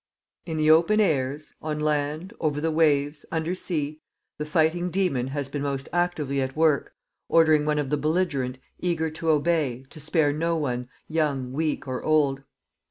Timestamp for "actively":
5.93-6.41